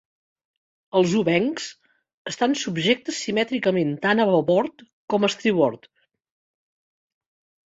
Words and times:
Els 0.99 1.11
obencs 1.19 1.67
estan 2.31 2.57
subjectes 2.61 3.19
simètricament 3.27 3.93
tant 4.07 4.23
a 4.25 4.27
babord 4.31 4.83
com 5.15 5.29
a 5.29 5.31
estribord. 5.35 5.87